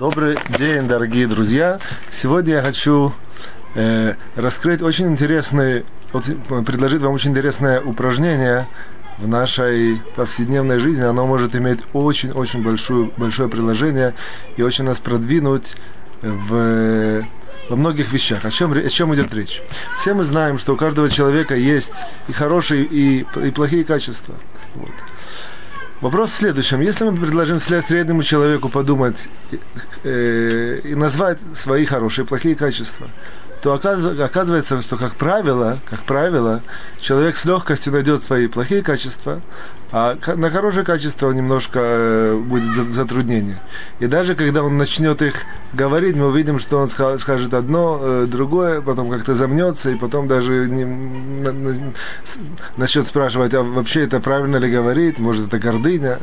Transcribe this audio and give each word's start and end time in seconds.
Добрый 0.00 0.38
день, 0.56 0.88
дорогие 0.88 1.26
друзья. 1.26 1.78
Сегодня 2.10 2.54
я 2.54 2.62
хочу 2.62 3.12
э, 3.74 4.14
раскрыть 4.34 4.80
очень 4.80 5.08
интересный, 5.08 5.84
вот, 6.14 6.24
предложить 6.64 7.02
вам 7.02 7.12
очень 7.12 7.32
интересное 7.32 7.82
упражнение 7.82 8.66
в 9.18 9.28
нашей 9.28 10.00
повседневной 10.16 10.78
жизни. 10.78 11.02
Оно 11.02 11.26
может 11.26 11.54
иметь 11.54 11.80
очень-очень 11.92 12.62
большое, 12.62 13.10
большое 13.18 13.50
приложение 13.50 14.14
и 14.56 14.62
очень 14.62 14.84
нас 14.84 14.98
продвинуть 14.98 15.74
в, 16.22 17.22
во 17.68 17.76
многих 17.76 18.10
вещах. 18.10 18.46
О 18.46 18.50
чем, 18.50 18.72
о 18.72 18.88
чем 18.88 19.14
идет 19.14 19.34
речь? 19.34 19.60
Все 19.98 20.14
мы 20.14 20.24
знаем, 20.24 20.56
что 20.56 20.72
у 20.72 20.76
каждого 20.76 21.10
человека 21.10 21.54
есть 21.54 21.92
и 22.26 22.32
хорошие, 22.32 22.84
и, 22.84 23.26
и 23.36 23.50
плохие 23.50 23.84
качества. 23.84 24.34
Вот. 24.76 24.92
Вопрос 26.00 26.30
в 26.30 26.36
следующем. 26.36 26.80
Если 26.80 27.04
мы 27.04 27.14
предложим 27.14 27.60
среднему 27.60 28.22
человеку 28.22 28.70
подумать 28.70 29.28
э, 30.02 30.80
и 30.82 30.94
назвать 30.94 31.38
свои 31.54 31.84
хорошие 31.84 32.24
и 32.24 32.28
плохие 32.28 32.54
качества, 32.54 33.10
то 33.62 33.74
оказывается, 33.74 34.80
что, 34.82 34.96
как 34.96 35.16
правило, 35.16 35.80
как 35.88 36.04
правило, 36.04 36.62
человек 37.00 37.36
с 37.36 37.44
легкостью 37.44 37.92
найдет 37.92 38.22
свои 38.22 38.46
плохие 38.46 38.82
качества, 38.82 39.40
а 39.92 40.16
на 40.36 40.50
хорошее 40.50 40.84
качество 40.84 41.30
немножко 41.32 41.80
э, 41.82 42.36
будет 42.36 42.94
затруднение. 42.94 43.60
И 43.98 44.06
даже 44.06 44.36
когда 44.36 44.62
он 44.62 44.78
начнет 44.78 45.20
их 45.20 45.42
говорить, 45.72 46.14
мы 46.14 46.28
увидим, 46.28 46.60
что 46.60 46.78
он 46.78 46.88
скажет 46.88 47.52
одно, 47.52 47.98
э, 48.00 48.26
другое, 48.26 48.80
потом 48.80 49.10
как-то 49.10 49.34
замнется, 49.34 49.90
и 49.90 49.96
потом 49.96 50.28
даже 50.28 50.68
не, 50.68 51.92
начнет 52.76 53.08
спрашивать, 53.08 53.52
а 53.54 53.62
вообще 53.62 54.04
это 54.04 54.20
правильно 54.20 54.58
ли 54.58 54.70
говорит, 54.70 55.18
может 55.18 55.48
это 55.48 55.58
гордыня. 55.58 56.20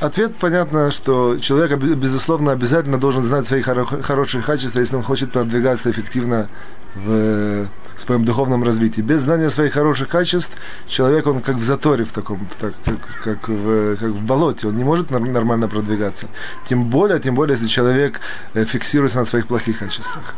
Ответ 0.00 0.34
понятно, 0.36 0.90
что 0.90 1.36
человек, 1.38 1.78
безусловно, 1.78 2.52
обязательно 2.52 2.98
должен 2.98 3.22
знать 3.22 3.46
свои 3.46 3.60
хоро- 3.60 4.00
хорошие 4.00 4.42
качества, 4.42 4.80
если 4.80 4.96
он 4.96 5.02
хочет 5.02 5.30
продвигаться 5.30 5.90
эффективно 5.90 6.48
в 6.94 7.68
своем 7.96 8.24
духовном 8.24 8.64
развитии. 8.64 9.00
Без 9.00 9.22
знания 9.22 9.50
своих 9.50 9.74
хороших 9.74 10.08
качеств 10.08 10.56
человек, 10.86 11.26
он 11.26 11.40
как 11.40 11.56
в 11.56 11.62
заторе 11.62 12.04
в 12.04 12.12
таком, 12.12 12.48
так, 12.58 12.74
как, 13.22 13.48
в, 13.48 13.96
как 13.96 14.10
в 14.10 14.22
болоте, 14.24 14.68
он 14.68 14.76
не 14.76 14.84
может 14.84 15.10
нормально 15.10 15.68
продвигаться. 15.68 16.26
Тем 16.68 16.84
более, 16.84 17.20
тем 17.20 17.34
более, 17.34 17.56
если 17.56 17.68
человек 17.68 18.20
э, 18.54 18.64
фиксируется 18.64 19.18
на 19.18 19.24
своих 19.24 19.46
плохих 19.46 19.78
качествах. 19.78 20.34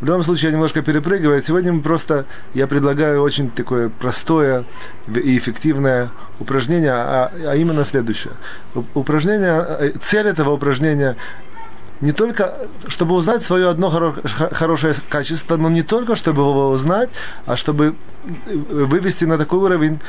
В 0.00 0.06
любом 0.06 0.22
случае, 0.22 0.50
я 0.50 0.52
немножко 0.54 0.82
перепрыгиваю. 0.82 1.42
Сегодня 1.42 1.72
мы 1.72 1.82
просто, 1.82 2.24
я 2.54 2.66
предлагаю 2.66 3.22
очень 3.22 3.50
такое 3.50 3.88
простое 3.88 4.64
и 5.08 5.38
эффективное 5.38 6.10
упражнение, 6.38 6.92
а, 6.92 7.32
а 7.46 7.56
именно 7.56 7.84
следующее. 7.84 8.32
Упражнение, 8.94 9.64
э, 9.68 9.92
цель 10.02 10.26
этого 10.26 10.50
упражнения 10.50 11.16
не 12.00 12.12
только, 12.12 12.54
чтобы 12.86 13.14
узнать 13.14 13.42
свое 13.42 13.68
одно 13.68 13.88
хоро- 13.88 14.54
хорошее 14.54 14.94
качество, 15.08 15.56
но 15.56 15.68
не 15.68 15.82
только, 15.82 16.16
чтобы 16.16 16.42
его 16.42 16.70
узнать, 16.70 17.10
а 17.46 17.56
чтобы 17.56 17.94
э, 18.24 18.54
вывести 18.54 19.24
на 19.24 19.36
такой 19.38 19.58
уровень, 19.58 20.00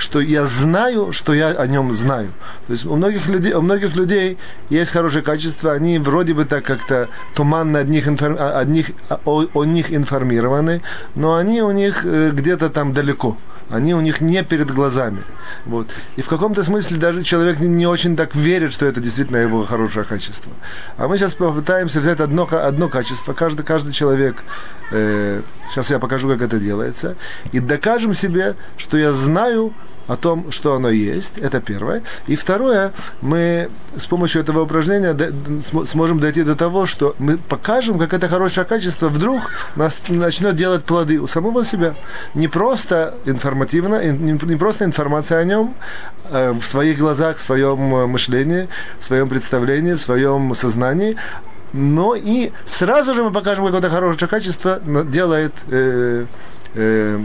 что 0.00 0.20
я 0.20 0.46
знаю, 0.46 1.12
что 1.12 1.32
я 1.32 1.48
о 1.48 1.66
нем 1.66 1.92
знаю. 1.94 2.32
То 2.66 2.72
есть 2.72 2.86
у 2.86 2.96
многих 2.96 3.28
людей, 3.28 3.52
у 3.52 3.62
многих 3.62 3.94
людей 3.96 4.38
есть 4.68 4.90
хорошее 4.90 5.22
качество, 5.22 5.72
они 5.72 5.98
вроде 5.98 6.34
бы 6.34 6.44
так 6.44 6.64
как-то 6.64 7.08
туманно 7.34 7.80
от 7.80 7.88
них, 7.88 8.06
от 8.06 8.68
них, 8.68 8.90
о, 9.24 9.44
о 9.52 9.64
них 9.64 9.92
информированы, 9.92 10.82
но 11.14 11.34
они 11.34 11.62
у 11.62 11.70
них 11.70 12.04
э, 12.04 12.30
где-то 12.32 12.70
там 12.70 12.92
далеко 12.92 13.36
они 13.70 13.94
у 13.94 14.00
них 14.00 14.20
не 14.20 14.42
перед 14.42 14.70
глазами. 14.70 15.22
Вот. 15.64 15.88
И 16.16 16.22
в 16.22 16.28
каком-то 16.28 16.62
смысле 16.62 16.98
даже 16.98 17.22
человек 17.22 17.60
не 17.60 17.86
очень 17.86 18.16
так 18.16 18.34
верит, 18.34 18.72
что 18.72 18.84
это 18.84 19.00
действительно 19.00 19.36
его 19.36 19.64
хорошее 19.64 20.04
качество. 20.04 20.52
А 20.96 21.06
мы 21.06 21.16
сейчас 21.16 21.32
попытаемся 21.34 22.00
взять 22.00 22.20
одно, 22.20 22.48
одно 22.50 22.88
качество, 22.88 23.32
каждый, 23.32 23.62
каждый 23.62 23.92
человек, 23.92 24.42
э, 24.90 25.42
сейчас 25.70 25.90
я 25.90 26.00
покажу, 26.00 26.28
как 26.28 26.42
это 26.42 26.58
делается, 26.58 27.16
и 27.52 27.60
докажем 27.60 28.14
себе, 28.14 28.56
что 28.76 28.96
я 28.96 29.12
знаю, 29.12 29.72
о 30.06 30.16
том, 30.16 30.50
что 30.50 30.74
оно 30.74 30.90
есть, 30.90 31.38
это 31.38 31.60
первое. 31.60 32.02
И 32.26 32.34
второе, 32.34 32.92
мы 33.20 33.70
с 33.96 34.06
помощью 34.06 34.42
этого 34.42 34.62
упражнения 34.62 35.16
сможем 35.86 36.18
дойти 36.18 36.42
до 36.42 36.56
того, 36.56 36.86
что 36.86 37.14
мы 37.18 37.36
покажем, 37.38 37.98
как 37.98 38.12
это 38.12 38.26
хорошее 38.26 38.66
качество 38.66 39.08
вдруг 39.08 39.50
нас 39.76 40.00
начнет 40.08 40.56
делать 40.56 40.84
плоды 40.84 41.20
у 41.20 41.28
самого 41.28 41.64
себя. 41.64 41.94
Не 42.34 42.48
просто 42.48 43.14
информативно, 43.24 44.02
не 44.04 44.56
просто 44.56 44.84
информация 44.84 45.38
о 45.38 45.44
нем, 45.44 45.74
э, 46.24 46.52
в 46.52 46.64
своих 46.64 46.98
глазах, 46.98 47.36
в 47.36 47.42
своем 47.42 47.94
э, 47.94 48.06
мышлении, 48.06 48.68
в 49.00 49.04
своем 49.04 49.28
представлении, 49.28 49.94
в 49.94 50.00
своем 50.00 50.54
сознании, 50.56 51.16
но 51.72 52.16
и 52.16 52.50
сразу 52.66 53.14
же 53.14 53.22
мы 53.22 53.30
покажем, 53.30 53.66
как 53.66 53.74
это 53.74 53.90
хорошее 53.90 54.28
качество 54.28 54.80
делает 55.04 55.52
э, 55.70 56.26
э, 56.74 57.18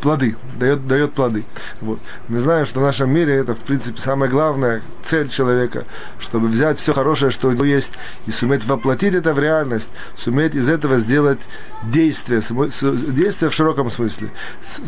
плоды, 0.00 0.36
дает, 0.58 0.86
дает 0.86 1.12
плоды. 1.12 1.44
Вот. 1.80 1.98
Мы 2.28 2.40
знаем, 2.40 2.66
что 2.66 2.80
в 2.80 2.82
нашем 2.82 3.10
мире 3.10 3.34
это, 3.36 3.54
в 3.54 3.60
принципе, 3.60 4.00
самая 4.00 4.30
главная 4.30 4.82
цель 5.04 5.28
человека, 5.28 5.84
чтобы 6.18 6.48
взять 6.48 6.78
все 6.78 6.92
хорошее, 6.92 7.30
что 7.30 7.48
у 7.48 7.52
него 7.52 7.64
есть, 7.64 7.92
и 8.26 8.30
суметь 8.30 8.64
воплотить 8.64 9.14
это 9.14 9.34
в 9.34 9.38
реальность, 9.38 9.88
суметь 10.16 10.54
из 10.54 10.68
этого 10.68 10.98
сделать 10.98 11.40
действие, 11.84 12.40
действие 12.40 13.50
в 13.50 13.54
широком 13.54 13.90
смысле, 13.90 14.30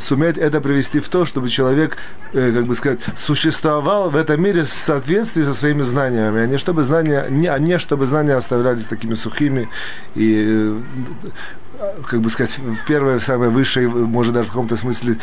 суметь 0.01 0.39
это 0.39 0.61
привести 0.61 1.01
в 1.01 1.09
то, 1.09 1.25
чтобы 1.25 1.49
человек, 1.49 1.97
э, 2.33 2.53
как 2.53 2.67
бы 2.67 2.75
сказать, 2.75 3.01
существовал 3.17 4.11
в 4.11 4.17
этом 4.17 4.43
мире 4.43 4.63
в 4.63 4.69
соответствии 4.69 5.43
со 5.43 5.55
своими 5.55 5.83
знаниями, 5.83 6.41
а 6.41 6.47
не 6.47 6.59
чтобы 6.59 6.83
знания, 6.83 7.27
не, 7.29 7.47
а 7.47 7.59
не 7.59 7.79
чтобы 7.79 8.07
знания 8.07 8.35
оставлялись 8.35 8.85
такими 8.85 9.15
сухими 9.15 9.69
и 10.15 10.77
э, 11.79 11.91
как 12.07 12.21
бы 12.21 12.31
сказать, 12.31 12.48
в 12.57 12.87
первой, 12.87 13.21
самой 13.21 13.51
высшей, 13.51 13.87
может 13.89 14.35
даже 14.35 14.47
в 14.47 14.53
каком-то 14.53 14.77
смысле 14.77 15.19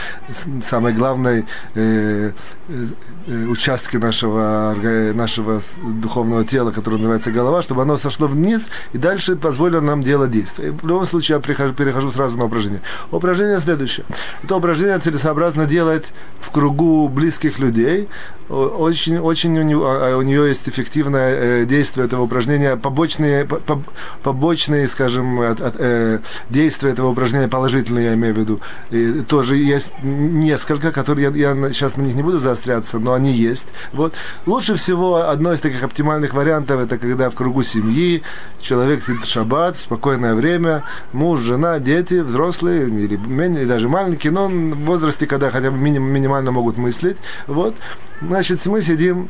самой 0.64 0.94
главной 0.94 1.46
э, 1.74 2.32
э, 2.68 3.46
участке 3.46 3.98
нашего, 3.98 4.76
нашего 5.14 5.62
духовного 5.82 6.46
тела, 6.46 6.72
которое 6.72 6.98
называется 6.98 7.32
голова, 7.32 7.62
чтобы 7.62 7.82
оно 7.82 7.98
сошло 7.98 8.28
вниз 8.28 8.62
и 8.94 8.98
дальше 8.98 9.36
позволило 9.36 9.82
нам 9.82 10.04
делать 10.04 10.32
действия. 10.32 10.72
В 10.72 10.86
любом 10.86 11.06
случае 11.06 11.36
я 11.38 11.42
прихожу, 11.42 11.74
перехожу 11.74 12.12
сразу 12.12 12.38
на 12.38 12.46
упражнение. 12.46 12.82
Упражнение 13.12 13.60
следующее. 13.60 14.06
Это 14.44 14.56
упражнение 14.56 15.00
целесообразно 15.00 15.66
делать 15.66 16.14
в 16.40 16.52
кругу 16.52 17.08
близких 17.08 17.60
людей. 17.60 18.08
Очень, 18.48 19.18
очень 19.18 19.58
у, 19.58 19.64
него, 19.64 19.86
а, 19.88 20.18
у 20.18 20.22
нее 20.22 20.48
есть 20.50 20.70
эффективное 20.70 21.62
э, 21.62 21.66
действие 21.66 22.06
этого 22.06 22.22
упражнения, 22.22 22.76
побочные, 22.76 23.44
по, 23.44 23.82
побочные 24.22 24.88
скажем, 24.88 25.42
э, 25.42 26.20
действия 26.50 26.92
этого 26.92 27.10
упражнения 27.16 27.48
положительные, 27.48 28.08
я 28.08 28.14
имею 28.14 28.36
в 28.36 28.38
виду, 28.38 28.62
и 28.92 29.22
тоже 29.22 29.56
есть 29.56 29.92
несколько, 30.04 30.92
которые 30.92 31.32
я, 31.32 31.54
я 31.54 31.74
сейчас 31.74 31.96
на 31.96 32.02
них 32.04 32.16
не 32.16 32.24
буду 32.24 32.40
заостряться, 32.40 33.00
но 33.00 33.14
они 33.14 33.32
есть. 33.32 33.68
Вот. 33.94 34.14
Лучше 34.46 34.76
всего 34.76 35.30
одно 35.30 35.54
из 35.54 35.62
таких 35.62 35.84
оптимальных 35.84 36.34
вариантов, 36.34 36.82
это 36.82 36.98
когда 36.98 37.30
в 37.30 37.36
кругу 37.36 37.64
семьи 37.64 38.22
человек 38.60 39.04
сидит 39.04 39.24
в 39.24 39.30
шаббат, 39.30 39.78
в 39.78 39.82
спокойное 39.82 40.36
время, 40.36 40.84
муж, 41.14 41.40
жена, 41.40 41.80
дети, 41.80 42.16
взрослые, 42.16 42.88
или, 42.88 43.16
или 43.16 43.66
даже 43.66 43.88
маленькие, 43.88 44.32
но 44.32 44.48
в 44.48 44.86
возрасте, 44.86 45.26
когда 45.26 45.50
хотя 45.50 45.72
бы 45.72 45.78
миним, 45.78 46.04
минимально 46.04 46.52
могут 46.52 46.78
мыслить. 46.78 47.18
Вот. 47.48 47.76
Значит, 48.22 48.66
мы 48.66 48.82
сидим 48.82 49.30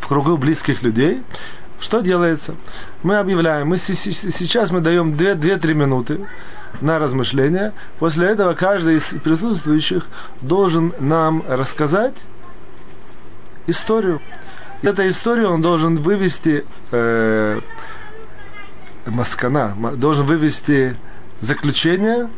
в 0.00 0.08
кругу 0.08 0.36
близких 0.36 0.82
людей, 0.82 1.22
что 1.84 2.00
делается? 2.00 2.54
Мы 3.02 3.18
объявляем, 3.18 3.68
мы 3.68 3.76
сейчас 3.76 4.70
мы 4.70 4.80
даем 4.80 5.12
2-3 5.12 5.74
минуты 5.74 6.26
на 6.80 6.98
размышление. 6.98 7.74
После 7.98 8.26
этого 8.26 8.54
каждый 8.54 8.96
из 8.96 9.04
присутствующих 9.22 10.06
должен 10.40 10.94
нам 10.98 11.44
рассказать 11.46 12.14
историю. 13.66 14.20
Эту 14.82 15.06
историю 15.06 15.50
он 15.50 15.60
должен 15.60 15.96
вывести 15.96 16.64
э, 16.90 17.60
маскана, 19.04 19.76
должен 19.96 20.24
вывести 20.24 20.96
заключение, 21.42 22.30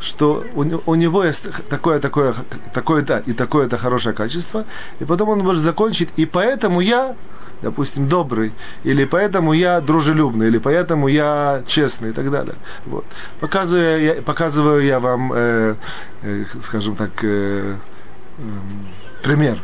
что 0.00 0.44
у, 0.54 0.64
у 0.86 0.94
него 0.94 1.24
есть 1.24 1.42
такое, 1.68 2.00
такое, 2.00 2.34
такое-то 2.72 3.22
и 3.26 3.32
такое-то 3.32 3.76
хорошее 3.76 4.14
качество, 4.14 4.64
и 4.98 5.04
потом 5.04 5.28
он 5.28 5.40
может 5.40 5.62
закончить, 5.62 6.08
и 6.16 6.26
поэтому 6.26 6.80
я 6.80 7.14
допустим, 7.62 8.08
добрый, 8.08 8.52
или 8.84 9.04
поэтому 9.04 9.52
я 9.52 9.80
дружелюбный, 9.80 10.48
или 10.48 10.58
поэтому 10.58 11.08
я 11.08 11.62
честный 11.66 12.10
и 12.10 12.12
так 12.12 12.30
далее. 12.30 12.54
Вот. 12.86 13.04
Показываю, 13.40 14.02
я, 14.02 14.14
показываю 14.14 14.82
я 14.82 14.98
вам, 14.98 15.32
э, 15.34 15.74
э, 16.22 16.44
скажем 16.62 16.96
так, 16.96 17.10
э, 17.22 17.76
э, 18.38 18.42
пример, 19.22 19.60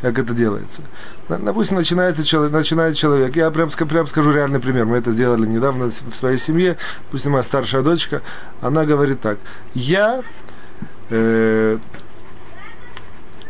как 0.00 0.18
это 0.18 0.34
делается. 0.34 0.82
Допустим, 1.28 1.76
начинается 1.76 2.24
человек, 2.24 2.52
начинает 2.52 2.96
человек, 2.96 3.36
я 3.36 3.50
прям, 3.50 3.70
прям 3.70 4.06
скажу 4.08 4.32
реальный 4.32 4.60
пример, 4.60 4.86
мы 4.86 4.96
это 4.96 5.12
сделали 5.12 5.46
недавно 5.46 5.90
в 5.90 6.14
своей 6.14 6.38
семье, 6.38 6.76
допустим, 7.06 7.32
моя 7.32 7.42
старшая 7.42 7.82
дочка, 7.82 8.22
она 8.60 8.84
говорит 8.84 9.20
так, 9.20 9.38
я 9.74 10.22
э, 11.10 11.78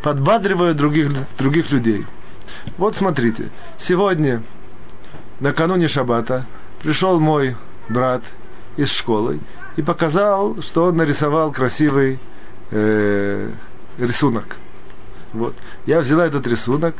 подбадриваю 0.03 0.75
других, 0.75 1.11
других 1.39 1.71
людей– 1.71 2.07
Вот 2.79 2.97
смотрите, 2.97 3.51
сегодня, 3.79 4.43
накануне 5.41 5.89
Шаббата, 5.89 6.47
пришел 6.83 7.21
мой 7.21 7.57
брат 7.89 8.23
из 8.77 8.91
школы 8.91 9.41
и 9.77 9.83
показал, 9.83 10.61
что 10.63 10.85
он 10.85 10.97
нарисовал 10.97 11.53
красивый 11.53 12.19
э, 12.71 13.51
рисунок. 13.99 14.57
Вот. 15.33 15.55
Я 15.87 16.01
взяла 16.01 16.27
этот 16.27 16.47
рисунок, 16.47 16.95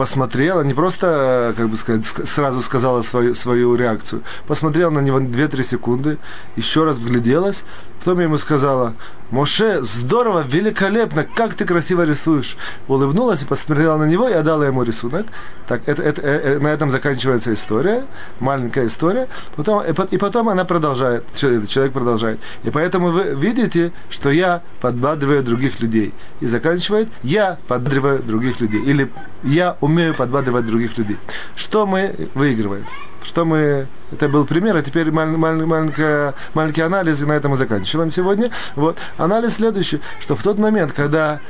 посмотрела, 0.00 0.62
не 0.62 0.72
просто, 0.72 1.52
как 1.58 1.68
бы 1.68 1.76
сказать, 1.76 2.06
сразу 2.06 2.62
сказала 2.62 3.02
свою, 3.02 3.34
свою 3.34 3.74
реакцию, 3.74 4.22
посмотрела 4.46 4.88
на 4.88 5.00
него 5.00 5.20
2-3 5.20 5.62
секунды, 5.62 6.16
еще 6.56 6.84
раз 6.84 6.96
вгляделась, 6.96 7.64
потом 7.98 8.16
я 8.16 8.24
ему 8.24 8.38
сказала, 8.38 8.94
Моше, 9.30 9.82
здорово, 9.82 10.42
великолепно, 10.42 11.22
как 11.24 11.54
ты 11.54 11.64
красиво 11.64 12.04
рисуешь. 12.04 12.56
Улыбнулась 12.88 13.42
и 13.42 13.44
посмотрела 13.44 13.96
на 13.96 14.04
него 14.04 14.28
и 14.28 14.32
отдала 14.32 14.66
ему 14.66 14.82
рисунок. 14.82 15.26
Так, 15.68 15.82
это, 15.86 16.02
это, 16.02 16.20
это, 16.20 16.60
на 16.60 16.66
этом 16.66 16.90
заканчивается 16.90 17.54
история, 17.54 18.06
маленькая 18.40 18.88
история. 18.88 19.28
Потом, 19.54 19.84
и, 19.84 20.16
потом 20.16 20.48
она 20.48 20.64
продолжает, 20.64 21.24
человек 21.34 21.92
продолжает. 21.92 22.40
И 22.64 22.70
поэтому 22.70 23.12
вы 23.12 23.36
видите, 23.36 23.92
что 24.08 24.30
я 24.30 24.62
подбадриваю 24.80 25.44
других 25.44 25.78
людей. 25.78 26.12
И 26.40 26.46
заканчивает, 26.46 27.08
я 27.22 27.56
подбадриваю 27.68 28.24
других 28.24 28.60
людей. 28.60 28.82
Или 28.82 29.12
я 29.44 29.76
умею 29.80 29.89
подбадривать 30.12 30.66
других 30.66 30.96
людей. 30.98 31.18
Что 31.56 31.86
мы 31.86 32.14
выигрываем? 32.34 32.86
Что 33.22 33.44
мы... 33.44 33.86
Это 34.12 34.28
был 34.28 34.46
пример, 34.46 34.76
а 34.76 34.82
теперь 34.82 35.10
маль, 35.10 35.28
маль, 35.28 35.64
маленькая, 35.64 36.34
маленький 36.54 36.80
анализ, 36.80 37.20
и 37.20 37.26
на 37.26 37.32
этом 37.32 37.50
мы 37.50 37.56
заканчиваем 37.56 38.10
сегодня. 38.10 38.50
Вот. 38.76 38.98
Анализ 39.18 39.54
следующий, 39.54 40.00
что 40.20 40.36
в 40.36 40.42
тот 40.42 40.58
момент, 40.58 40.92
когда 40.92 41.40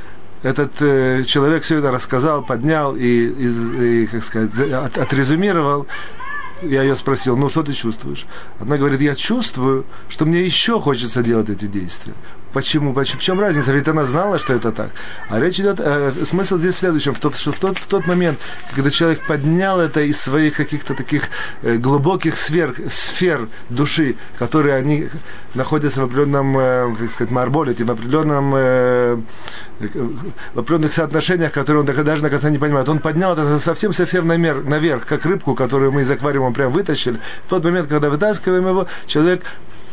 этот 0.43 0.71
э, 0.79 1.23
человек 1.23 1.63
все 1.63 1.77
это 1.77 1.91
рассказал, 1.91 2.43
поднял 2.43 2.95
и, 2.95 3.01
и, 3.01 4.03
и 4.03 4.07
как 4.07 4.23
сказать, 4.23 4.51
от, 4.71 4.97
отрезюмировал, 4.97 5.87
я 6.61 6.83
ее 6.83 6.95
спросил, 6.95 7.37
ну 7.37 7.49
что 7.49 7.63
ты 7.63 7.73
чувствуешь? 7.73 8.25
Она 8.59 8.77
говорит, 8.77 9.01
я 9.01 9.15
чувствую, 9.15 9.85
что 10.09 10.25
мне 10.25 10.41
еще 10.41 10.79
хочется 10.79 11.23
делать 11.23 11.49
эти 11.49 11.65
действия. 11.65 12.13
Почему? 12.53 12.93
Почему? 12.93 13.19
В 13.19 13.23
чем 13.23 13.39
разница? 13.39 13.71
Ведь 13.71 13.87
она 13.87 14.03
знала, 14.03 14.37
что 14.37 14.53
это 14.53 14.71
так. 14.71 14.91
А 15.29 15.39
речь 15.39 15.59
идет, 15.59 15.79
э, 15.79 16.13
смысл 16.25 16.57
здесь 16.57 16.75
в 16.75 16.79
следующем, 16.79 17.13
в 17.13 17.19
тот, 17.19 17.35
что 17.37 17.53
в 17.53 17.59
тот, 17.59 17.77
в 17.77 17.87
тот 17.87 18.07
момент, 18.07 18.39
когда 18.75 18.89
человек 18.89 19.25
поднял 19.25 19.79
это 19.79 20.01
из 20.01 20.19
своих 20.19 20.55
каких-то 20.57 20.93
таких 20.93 21.29
э, 21.61 21.77
глубоких 21.77 22.35
сфер, 22.35 22.75
сфер 22.91 23.47
души, 23.69 24.15
которые 24.37 24.75
они 24.75 25.07
находятся 25.53 26.01
в 26.01 26.05
определенном, 26.05 26.57
э, 26.57 26.95
как 26.99 27.11
сказать, 27.11 27.31
марболите, 27.31 27.85
в 27.85 27.91
определенном, 27.91 28.53
э, 28.55 29.17
в 30.53 30.59
определенных 30.59 30.93
соотношениях, 30.93 31.53
которые 31.53 31.81
он 31.81 31.85
даже 31.85 32.21
на 32.21 32.29
конце 32.29 32.49
не 32.51 32.57
понимает. 32.57 32.89
Он 32.89 32.99
поднял 32.99 33.33
это 33.33 33.59
совсем-совсем 33.59 34.27
наверх, 34.27 35.05
как 35.05 35.25
рыбку, 35.25 35.55
которую 35.55 35.93
мы 35.93 36.01
из 36.01 36.11
аквариума 36.11 36.51
прям 36.51 36.73
вытащили. 36.73 37.19
В 37.45 37.49
тот 37.49 37.63
момент, 37.63 37.87
когда 37.87 38.09
вытаскиваем 38.09 38.67
его, 38.67 38.87
человек 39.07 39.43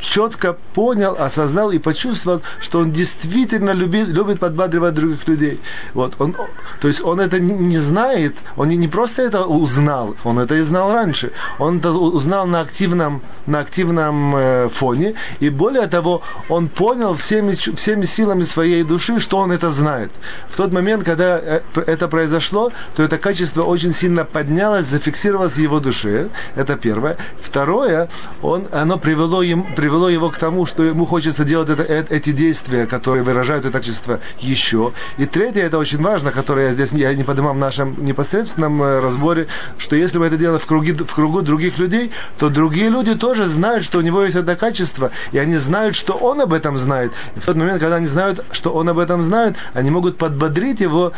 четко 0.01 0.57
понял, 0.75 1.17
осознал 1.19 1.71
и 1.71 1.79
почувствовал, 1.79 2.43
что 2.61 2.81
он 2.81 2.93
действительно 2.93 3.71
любит, 3.71 4.09
любит 4.09 4.41
подбадривать 4.41 4.95
других 4.95 5.27
людей. 5.29 5.61
Вот, 5.95 6.15
он, 6.19 6.35
то 6.81 6.89
есть 6.89 7.01
он 7.01 7.21
это 7.21 7.41
не 7.41 7.79
знает, 7.79 8.37
он 8.57 8.69
не 8.69 8.89
просто 8.89 9.23
это 9.23 9.45
узнал, 9.45 10.17
он 10.25 10.39
это 10.39 10.55
и 10.55 10.63
знал 10.63 10.93
раньше. 10.93 11.33
Он 11.59 11.79
это 11.79 11.93
узнал 11.93 12.47
на 12.47 12.61
активном, 12.61 13.23
на 13.47 13.61
активном 13.61 14.37
э, 14.37 14.69
фоне, 14.69 15.15
и 15.41 15.51
более 15.51 15.87
того, 15.87 16.23
он 16.49 16.69
понял 16.69 17.15
всеми, 17.15 17.55
всеми 17.55 18.05
силами 18.05 18.43
своей 18.43 18.83
души, 18.85 19.21
что 19.21 19.39
он 19.39 19.53
это 19.53 19.71
знает. 19.71 20.11
В 20.51 20.57
тот 20.57 20.73
момент, 20.73 21.05
когда 21.05 21.39
э, 21.39 21.61
это 21.87 22.09
произошло, 22.09 22.73
то 22.97 23.03
это 23.03 23.19
качество 23.19 23.63
очень 23.63 23.93
сильно 23.93 24.25
поднялось, 24.25 24.87
зафиксировалось 24.87 25.55
в 25.55 25.59
его 25.59 25.81
душе. 25.81 26.31
Это 26.55 26.77
первое. 26.77 27.17
Второе, 27.43 28.09
он, 28.43 28.67
оно 28.73 28.99
привело, 28.99 29.43
привело 29.77 29.88
его 29.89 30.31
к 30.31 30.39
тому, 30.39 30.67
что 30.67 30.83
ему 30.83 31.07
хочется 31.07 31.45
делать 31.45 31.69
это, 31.69 31.83
э, 31.83 32.05
эти 32.11 32.33
действия, 32.33 32.87
которые 32.87 33.23
выражают 33.23 33.65
это 33.65 33.79
качество 33.79 34.21
еще. 34.41 34.93
И 35.17 35.27
третье, 35.27 35.63
это 35.63 35.79
очень 35.79 36.03
важно, 36.03 36.31
которое 36.31 36.69
я 36.69 36.75
здесь 36.75 36.93
я 36.93 37.15
не 37.15 37.25
поднимал 37.25 37.55
в 37.55 37.59
нашем 37.59 38.05
непосредственном 38.05 38.83
э, 38.83 39.01
разборе, 39.01 39.49
что 39.79 39.97
если 39.97 40.19
мы 40.19 40.27
это 40.27 40.37
делаем 40.37 40.61
в, 40.61 40.67
круги, 40.67 40.93
в 40.93 41.15
кругу 41.15 41.43
других 41.43 41.79
людей, 41.79 42.11
то 42.39 42.49
другие 42.49 42.89
люди 42.89 43.15
тоже 43.15 43.47
знают, 43.47 43.85
что 43.85 43.99
у 43.99 44.03
него 44.03 44.23
есть 44.23 44.37
это 44.37 44.57
качество, 44.57 45.11
и 45.33 45.39
они 45.39 45.57
знают, 45.57 45.97
что 45.97 46.15
он 46.15 46.41
об 46.41 46.53
этом 46.53 46.79
знает. 46.79 47.13
И 47.37 47.41
в 47.41 47.47
тот 47.47 47.57
момент, 47.57 47.81
когда 47.81 47.97
они 47.97 48.07
знают, 48.07 48.45
что 48.53 48.71
он 48.73 48.89
об 48.89 48.99
этом 48.99 49.23
знает, 49.23 49.57
они 49.75 49.91
могут 49.91 50.19
подбодрить 50.19 50.81
его 50.81 51.13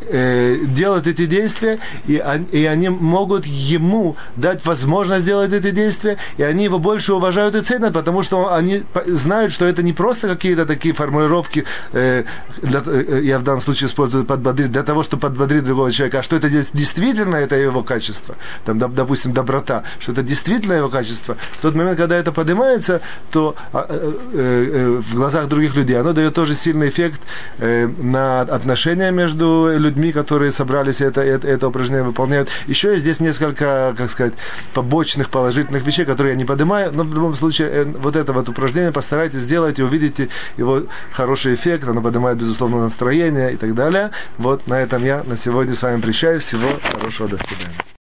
э, 0.00 0.56
делать 0.66 1.06
эти 1.06 1.26
действия, 1.26 1.78
и, 2.06 2.22
и 2.52 2.64
они 2.64 2.88
могут 2.88 3.46
ему 3.46 4.16
дать 4.36 4.64
возможность 4.64 5.22
сделать 5.22 5.52
эти 5.52 5.70
действия, 5.70 6.18
и 6.36 6.42
они 6.42 6.64
его 6.64 6.78
больше 6.78 7.14
уважают 7.14 7.54
и 7.54 7.60
ценят, 7.62 7.92
потому 7.92 8.22
что 8.22 8.52
они 8.54 8.82
знают, 9.06 9.52
что 9.52 9.66
это 9.66 9.82
не 9.82 9.92
просто 9.92 10.28
какие-то 10.28 10.66
такие 10.66 10.94
формулировки, 10.94 11.64
э, 11.92 12.24
для, 12.62 12.82
э, 12.84 13.20
я 13.22 13.38
в 13.38 13.42
данном 13.42 13.62
случае 13.62 13.88
использую 13.88 14.24
подбодрить, 14.24 14.72
для 14.72 14.82
того, 14.82 15.02
чтобы 15.02 15.22
подбодрить 15.22 15.64
другого 15.64 15.92
человека, 15.92 16.20
а 16.20 16.22
что 16.22 16.36
это 16.36 16.48
действительно 16.48 17.36
это 17.36 17.56
его 17.56 17.82
качество, 17.82 18.36
там, 18.64 18.78
допустим, 18.78 19.32
доброта, 19.32 19.84
что 19.98 20.12
это 20.12 20.22
действительно 20.22 20.74
его 20.74 20.88
качество. 20.88 21.36
В 21.58 21.62
тот 21.62 21.74
момент, 21.74 21.96
когда 21.96 22.16
это 22.16 22.32
поднимается, 22.32 23.00
то 23.30 23.56
а, 23.72 23.86
э, 23.88 24.12
э, 24.32 24.70
э, 24.72 25.02
в 25.02 25.14
глазах 25.14 25.48
других 25.48 25.74
людей 25.74 25.98
оно 25.98 26.12
дает 26.12 26.34
тоже 26.34 26.54
сильный 26.54 26.88
эффект 26.88 27.20
э, 27.58 27.86
на 27.86 28.42
отношения 28.42 29.10
между 29.10 29.70
людьми, 29.72 29.85
людьми, 29.86 30.12
которые 30.12 30.50
собрались 30.52 31.00
это, 31.00 31.20
это, 31.20 31.46
это 31.46 31.68
упражнение 31.68 32.04
выполняют. 32.04 32.48
Еще 32.66 32.92
есть 32.92 33.02
здесь 33.02 33.20
несколько, 33.20 33.94
как 33.96 34.10
сказать, 34.10 34.34
побочных 34.74 35.30
положительных 35.30 35.86
вещей, 35.86 36.04
которые 36.04 36.32
я 36.32 36.36
не 36.36 36.44
поднимаю, 36.44 36.92
но 36.92 37.04
в 37.04 37.14
любом 37.14 37.34
случае 37.34 37.68
э, 37.68 37.84
вот 37.84 38.16
это 38.16 38.32
вот 38.32 38.48
упражнение 38.48 38.92
постарайтесь 38.92 39.40
сделать 39.40 39.78
и 39.78 39.82
увидите 39.82 40.28
его 40.56 40.82
хороший 41.12 41.54
эффект, 41.54 41.88
оно 41.88 42.02
поднимает, 42.02 42.38
безусловно, 42.38 42.82
настроение 42.82 43.52
и 43.52 43.56
так 43.56 43.74
далее. 43.74 44.10
Вот 44.38 44.66
на 44.66 44.80
этом 44.80 45.04
я 45.04 45.22
на 45.24 45.36
сегодня 45.36 45.74
с 45.74 45.82
вами 45.82 46.00
прощаюсь. 46.00 46.42
Всего 46.42 46.68
хорошего, 46.92 47.28
до 47.28 47.38
свидания. 47.38 47.95